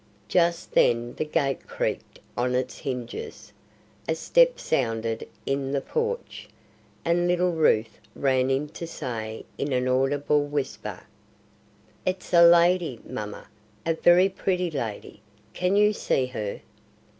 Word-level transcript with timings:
Just 0.27 0.71
then 0.71 1.13
the 1.13 1.25
gate 1.25 1.67
creaked 1.67 2.17
on 2.35 2.55
its 2.55 2.79
hinges, 2.79 3.53
a 4.09 4.15
step 4.15 4.59
sounded 4.59 5.29
in 5.45 5.73
the 5.73 5.79
porch, 5.79 6.49
and 7.05 7.27
little 7.27 7.51
Ruth 7.51 7.99
ran 8.15 8.49
in 8.49 8.67
to 8.69 8.87
say 8.87 9.45
in 9.59 9.71
an 9.71 9.87
audible 9.87 10.43
whisper: 10.43 11.01
"It's 12.03 12.33
a 12.33 12.41
lady, 12.41 12.99
mamma, 13.07 13.45
a 13.85 13.93
very 13.93 14.27
pretty 14.27 14.71
lady: 14.71 15.21
can 15.53 15.75
you 15.75 15.93
see 15.93 16.25
her?" 16.25 16.61